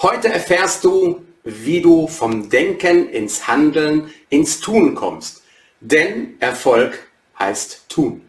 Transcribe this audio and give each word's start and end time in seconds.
Heute 0.00 0.28
erfährst 0.28 0.84
du, 0.84 1.26
wie 1.42 1.82
du 1.82 2.06
vom 2.06 2.48
Denken 2.48 3.08
ins 3.08 3.48
Handeln, 3.48 4.14
ins 4.28 4.60
Tun 4.60 4.94
kommst. 4.94 5.42
Denn 5.80 6.36
Erfolg 6.38 7.08
heißt 7.36 7.88
tun. 7.88 8.22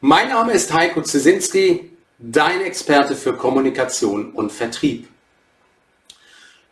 Mein 0.00 0.28
Name 0.30 0.50
ist 0.50 0.72
Heiko 0.72 1.02
Zesinski, 1.02 1.96
dein 2.18 2.62
Experte 2.62 3.14
für 3.14 3.36
Kommunikation 3.36 4.32
und 4.32 4.50
Vertrieb. 4.50 5.06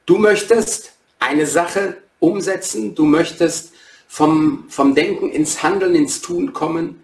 Du 0.07 0.18
möchtest 0.18 0.95
eine 1.20 1.46
Sache 1.46 1.98
umsetzen, 2.21 2.95
du 2.95 3.05
möchtest 3.05 3.73
vom, 4.07 4.64
vom 4.69 4.95
Denken 4.95 5.30
ins 5.30 5.62
Handeln, 5.62 5.95
ins 5.95 6.20
Tun 6.20 6.52
kommen, 6.52 7.02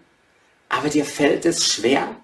aber 0.69 0.89
dir 0.89 1.05
fällt 1.05 1.45
es 1.45 1.67
schwer, 1.67 2.15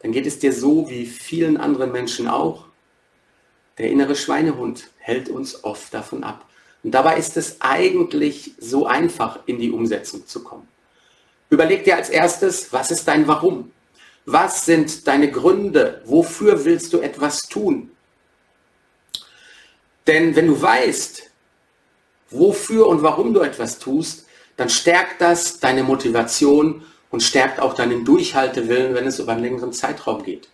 dann 0.00 0.12
geht 0.12 0.26
es 0.26 0.38
dir 0.38 0.52
so 0.52 0.88
wie 0.90 1.06
vielen 1.06 1.56
anderen 1.56 1.92
Menschen 1.92 2.28
auch. 2.28 2.66
Der 3.78 3.90
innere 3.90 4.16
Schweinehund 4.16 4.88
hält 4.98 5.28
uns 5.28 5.64
oft 5.64 5.92
davon 5.94 6.24
ab. 6.24 6.44
Und 6.82 6.92
dabei 6.92 7.16
ist 7.16 7.36
es 7.36 7.60
eigentlich 7.60 8.54
so 8.58 8.86
einfach, 8.86 9.40
in 9.46 9.58
die 9.58 9.70
Umsetzung 9.70 10.26
zu 10.26 10.44
kommen. 10.44 10.68
Überleg 11.50 11.84
dir 11.84 11.96
als 11.96 12.10
erstes, 12.10 12.72
was 12.72 12.90
ist 12.90 13.08
dein 13.08 13.26
Warum? 13.26 13.72
Was 14.26 14.66
sind 14.66 15.06
deine 15.06 15.30
Gründe? 15.30 16.02
Wofür 16.04 16.64
willst 16.64 16.92
du 16.92 17.00
etwas 17.00 17.48
tun? 17.48 17.90
Denn 20.06 20.36
wenn 20.36 20.46
du 20.46 20.60
weißt, 20.60 21.30
wofür 22.30 22.86
und 22.86 23.02
warum 23.02 23.34
du 23.34 23.40
etwas 23.40 23.78
tust, 23.78 24.26
dann 24.56 24.68
stärkt 24.68 25.20
das 25.20 25.60
deine 25.60 25.82
Motivation 25.82 26.82
und 27.10 27.22
stärkt 27.22 27.60
auch 27.60 27.74
deinen 27.74 28.04
Durchhaltewillen, 28.04 28.94
wenn 28.94 29.06
es 29.06 29.18
über 29.18 29.32
einen 29.32 29.42
längeren 29.42 29.72
Zeitraum 29.72 30.22
geht. 30.22 30.48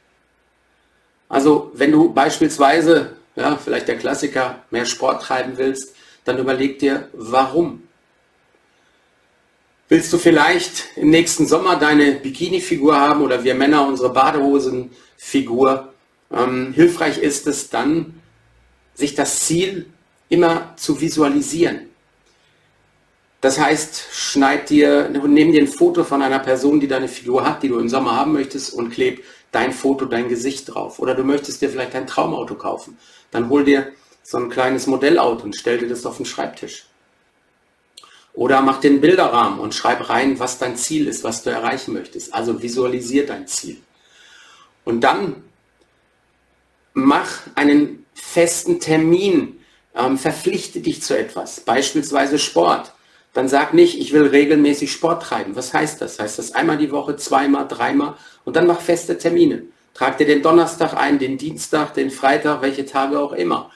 Also 1.28 1.70
wenn 1.74 1.90
du 1.90 2.12
beispielsweise, 2.12 3.16
ja, 3.34 3.56
vielleicht 3.56 3.88
der 3.88 3.98
Klassiker, 3.98 4.62
mehr 4.70 4.84
Sport 4.84 5.22
treiben 5.22 5.54
willst, 5.56 5.94
dann 6.24 6.38
überleg 6.38 6.78
dir, 6.78 7.08
warum. 7.12 7.82
Willst 9.88 10.12
du 10.12 10.18
vielleicht 10.18 10.96
im 10.96 11.10
nächsten 11.10 11.46
Sommer 11.46 11.76
deine 11.76 12.12
Bikini-Figur 12.12 12.98
haben 12.98 13.22
oder 13.22 13.44
wir 13.44 13.54
Männer 13.54 13.86
unsere 13.86 14.12
Badehosen-Figur? 14.12 15.92
Ähm, 16.32 16.72
hilfreich 16.72 17.18
ist 17.18 17.46
es 17.46 17.68
dann, 17.68 18.20
sich 18.94 19.14
das 19.14 19.40
Ziel 19.40 19.86
immer 20.34 20.74
zu 20.76 21.00
visualisieren. 21.00 21.88
Das 23.40 23.58
heißt, 23.58 24.06
schneid 24.10 24.70
dir, 24.70 25.08
nimm 25.10 25.52
dir 25.52 25.62
ein 25.62 25.68
Foto 25.68 26.02
von 26.02 26.22
einer 26.22 26.38
Person, 26.38 26.80
die 26.80 26.88
deine 26.88 27.08
Figur 27.08 27.46
hat, 27.46 27.62
die 27.62 27.68
du 27.68 27.78
im 27.78 27.88
Sommer 27.88 28.16
haben 28.16 28.32
möchtest 28.32 28.72
und 28.72 28.90
kleb 28.90 29.22
dein 29.52 29.72
Foto, 29.72 30.06
dein 30.06 30.28
Gesicht 30.28 30.74
drauf. 30.74 30.98
Oder 30.98 31.14
du 31.14 31.24
möchtest 31.24 31.60
dir 31.60 31.68
vielleicht 31.68 31.94
ein 31.94 32.06
Traumauto 32.06 32.54
kaufen. 32.54 32.98
Dann 33.30 33.48
hol 33.50 33.64
dir 33.64 33.92
so 34.22 34.38
ein 34.38 34.48
kleines 34.48 34.86
Modellauto 34.86 35.44
und 35.44 35.54
stell 35.54 35.78
dir 35.78 35.88
das 35.88 36.06
auf 36.06 36.16
den 36.16 36.26
Schreibtisch. 36.26 36.86
Oder 38.32 38.62
mach 38.62 38.80
den 38.80 39.00
Bilderrahmen 39.00 39.60
und 39.60 39.74
schreib 39.74 40.08
rein, 40.08 40.40
was 40.40 40.58
dein 40.58 40.76
Ziel 40.76 41.06
ist, 41.06 41.22
was 41.22 41.42
du 41.42 41.50
erreichen 41.50 41.92
möchtest. 41.92 42.34
Also 42.34 42.60
visualisier 42.60 43.26
dein 43.26 43.46
Ziel. 43.46 43.76
Und 44.84 45.02
dann 45.02 45.44
mach 46.94 47.40
einen 47.54 48.06
festen 48.14 48.80
Termin, 48.80 49.60
ähm, 49.96 50.18
verpflichte 50.18 50.80
dich 50.80 51.02
zu 51.02 51.16
etwas, 51.16 51.60
beispielsweise 51.60 52.38
Sport. 52.38 52.92
Dann 53.32 53.48
sag 53.48 53.74
nicht, 53.74 53.98
ich 53.98 54.12
will 54.12 54.26
regelmäßig 54.26 54.92
Sport 54.92 55.22
treiben. 55.22 55.56
Was 55.56 55.74
heißt 55.74 56.00
das? 56.00 56.18
Heißt 56.18 56.38
das 56.38 56.52
einmal 56.52 56.78
die 56.78 56.92
Woche, 56.92 57.16
zweimal, 57.16 57.66
dreimal 57.66 58.14
und 58.44 58.56
dann 58.56 58.66
mach 58.66 58.80
feste 58.80 59.18
Termine. 59.18 59.64
Trag 59.92 60.18
dir 60.18 60.26
den 60.26 60.42
Donnerstag 60.42 60.94
ein, 60.94 61.18
den 61.18 61.38
Dienstag, 61.38 61.94
den 61.94 62.10
Freitag, 62.10 62.62
welche 62.62 62.86
Tage 62.86 63.18
auch 63.18 63.32
immer. 63.32 63.70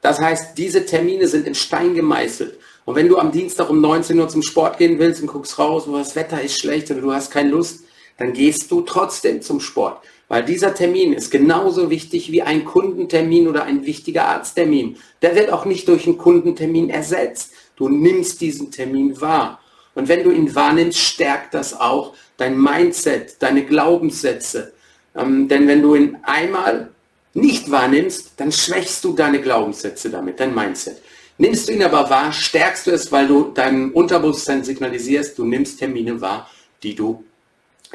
Das 0.00 0.20
heißt, 0.20 0.58
diese 0.58 0.84
Termine 0.84 1.28
sind 1.28 1.46
in 1.46 1.54
Stein 1.54 1.94
gemeißelt. 1.94 2.58
Und 2.84 2.96
wenn 2.96 3.08
du 3.08 3.18
am 3.18 3.30
Dienstag 3.30 3.70
um 3.70 3.80
19 3.80 4.18
Uhr 4.18 4.28
zum 4.28 4.42
Sport 4.42 4.78
gehen 4.78 4.98
willst 4.98 5.22
und 5.22 5.28
guckst 5.28 5.58
raus, 5.58 5.84
wo 5.86 5.96
das 5.96 6.16
Wetter 6.16 6.42
ist 6.42 6.60
schlecht 6.60 6.90
oder 6.90 7.00
du 7.00 7.12
hast 7.12 7.30
keine 7.30 7.50
Lust, 7.50 7.84
dann 8.18 8.32
gehst 8.32 8.70
du 8.70 8.82
trotzdem 8.82 9.40
zum 9.40 9.60
Sport. 9.60 10.02
Weil 10.32 10.46
dieser 10.46 10.74
Termin 10.74 11.12
ist 11.12 11.30
genauso 11.30 11.90
wichtig 11.90 12.32
wie 12.32 12.40
ein 12.40 12.64
Kundentermin 12.64 13.48
oder 13.48 13.64
ein 13.64 13.84
wichtiger 13.84 14.28
Arzttermin. 14.28 14.96
Der 15.20 15.36
wird 15.36 15.52
auch 15.52 15.66
nicht 15.66 15.86
durch 15.88 16.06
einen 16.06 16.16
Kundentermin 16.16 16.88
ersetzt. 16.88 17.52
Du 17.76 17.90
nimmst 17.90 18.40
diesen 18.40 18.70
Termin 18.70 19.20
wahr. 19.20 19.60
Und 19.94 20.08
wenn 20.08 20.24
du 20.24 20.30
ihn 20.30 20.54
wahrnimmst, 20.54 20.98
stärkt 20.98 21.52
das 21.52 21.78
auch 21.78 22.14
dein 22.38 22.58
Mindset, 22.58 23.42
deine 23.42 23.66
Glaubenssätze. 23.66 24.72
Ähm, 25.14 25.48
denn 25.48 25.68
wenn 25.68 25.82
du 25.82 25.96
ihn 25.96 26.16
einmal 26.22 26.88
nicht 27.34 27.70
wahrnimmst, 27.70 28.32
dann 28.38 28.52
schwächst 28.52 29.04
du 29.04 29.12
deine 29.12 29.38
Glaubenssätze 29.38 30.08
damit, 30.08 30.40
dein 30.40 30.54
Mindset. 30.54 31.02
Nimmst 31.36 31.68
du 31.68 31.72
ihn 31.72 31.82
aber 31.82 32.08
wahr, 32.08 32.32
stärkst 32.32 32.86
du 32.86 32.92
es, 32.92 33.12
weil 33.12 33.28
du 33.28 33.50
deinem 33.52 33.92
Unterbewusstsein 33.92 34.64
signalisierst, 34.64 35.36
du 35.36 35.44
nimmst 35.44 35.78
Termine 35.78 36.22
wahr, 36.22 36.48
die 36.82 36.94
du 36.94 37.22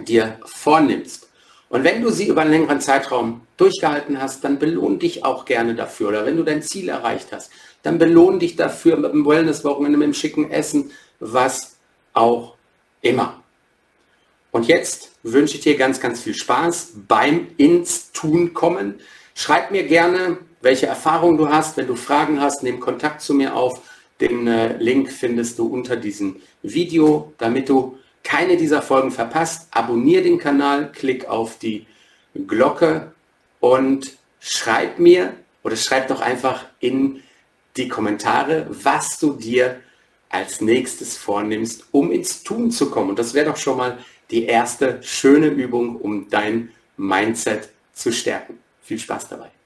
dir 0.05 0.37
vornimmst. 0.45 1.26
Und 1.69 1.83
wenn 1.83 2.01
du 2.01 2.09
sie 2.09 2.27
über 2.27 2.41
einen 2.41 2.51
längeren 2.51 2.79
Zeitraum 2.79 3.41
durchgehalten 3.57 4.21
hast, 4.21 4.43
dann 4.43 4.57
belohn 4.57 4.99
dich 4.99 5.25
auch 5.25 5.45
gerne 5.45 5.75
dafür. 5.75 6.09
Oder 6.09 6.25
wenn 6.25 6.37
du 6.37 6.43
dein 6.43 6.61
Ziel 6.61 6.87
erreicht 6.87 7.29
hast, 7.31 7.51
dann 7.83 7.97
belohn 7.97 8.39
dich 8.39 8.55
dafür 8.55 8.95
mit 8.97 9.11
dem 9.11 9.25
Wellness-Wochenende, 9.25 9.97
mit 9.97 10.07
dem 10.07 10.13
schicken 10.13 10.49
Essen, 10.49 10.91
was 11.19 11.77
auch 12.13 12.55
immer. 13.01 13.41
Und 14.51 14.67
jetzt 14.67 15.11
wünsche 15.23 15.55
ich 15.55 15.61
dir 15.61 15.77
ganz, 15.77 15.99
ganz 15.99 16.21
viel 16.21 16.33
Spaß 16.33 16.93
beim 17.07 17.47
ins 17.57 18.11
Tun 18.11 18.53
kommen. 18.53 18.95
Schreib 19.35 19.71
mir 19.71 19.83
gerne, 19.83 20.37
welche 20.61 20.87
Erfahrungen 20.87 21.37
du 21.37 21.49
hast. 21.49 21.77
Wenn 21.77 21.87
du 21.87 21.95
Fragen 21.95 22.39
hast, 22.39 22.63
nimm 22.63 22.79
Kontakt 22.79 23.21
zu 23.21 23.33
mir 23.33 23.55
auf. 23.55 23.81
Den 24.19 24.47
äh, 24.47 24.77
Link 24.77 25.11
findest 25.11 25.59
du 25.59 25.67
unter 25.67 25.95
diesem 25.95 26.37
Video, 26.63 27.33
damit 27.37 27.69
du 27.69 27.99
keine 28.27 28.57
dieser 28.57 28.81
Folgen 28.81 29.11
verpasst, 29.11 29.69
abonniere 29.71 30.23
den 30.23 30.37
Kanal, 30.37 30.91
klick 30.91 31.29
auf 31.29 31.59
die 31.59 31.87
Glocke 32.45 33.13
und 33.61 34.17
schreib 34.41 34.99
mir 34.99 35.33
oder 35.63 35.77
schreib 35.77 36.09
doch 36.09 36.19
einfach 36.19 36.65
in 36.81 37.23
die 37.77 37.87
Kommentare, 37.87 38.67
was 38.69 39.17
du 39.17 39.31
dir 39.31 39.79
als 40.27 40.59
nächstes 40.59 41.15
vornimmst, 41.15 41.85
um 41.91 42.11
ins 42.11 42.43
Tun 42.43 42.69
zu 42.69 42.89
kommen. 42.89 43.11
Und 43.11 43.19
das 43.19 43.33
wäre 43.33 43.45
doch 43.45 43.57
schon 43.57 43.77
mal 43.77 43.97
die 44.29 44.43
erste 44.43 45.01
schöne 45.03 45.47
Übung, 45.47 45.95
um 45.95 46.29
dein 46.29 46.73
Mindset 46.97 47.69
zu 47.93 48.11
stärken. 48.11 48.59
Viel 48.81 48.99
Spaß 48.99 49.29
dabei. 49.29 49.56